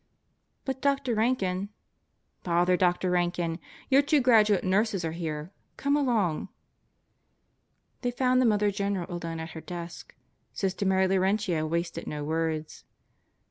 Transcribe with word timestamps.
"But 0.65 0.81
Doctor 0.81 1.13
Rankin..." 1.13 1.69
"Bother 2.43 2.75
Doctor 2.75 3.11
Rankin. 3.11 3.59
Your 3.87 4.01
two 4.01 4.19
graduate 4.19 4.63
nurses 4.63 5.05
are 5.05 5.11
here. 5.11 5.51
Come 5.77 5.95
along." 5.95 6.49
They 8.01 8.09
found 8.09 8.41
the 8.41 8.47
Mother 8.47 8.71
General 8.71 9.15
alone 9.15 9.39
at 9.39 9.51
her 9.51 9.61
desk. 9.61 10.15
Sister 10.53 10.87
Mary 10.87 11.07
Laurentia 11.07 11.67
wasted 11.69 12.07
no 12.07 12.23
words. 12.23 12.83